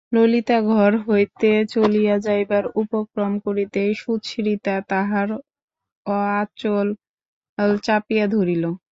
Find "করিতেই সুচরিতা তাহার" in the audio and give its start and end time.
3.45-5.29